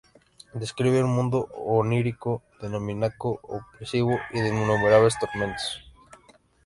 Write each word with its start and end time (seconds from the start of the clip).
Describe 0.63 1.05
un 1.07 1.11
mundo 1.17 1.37
onírico, 1.79 2.31
demoníaco, 2.59 3.31
opresivo 3.55 4.13
y 4.33 4.39
de 4.41 4.49
innumerables 4.49 5.19
tormentos. 5.19 5.71